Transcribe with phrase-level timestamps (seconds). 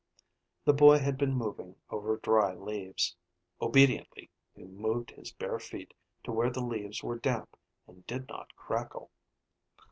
[0.65, 3.15] The boy had been moving over dry leaves.
[3.61, 5.93] Obediently he moved his bare feet
[6.23, 9.11] to where the leaves were damp and did not crackle.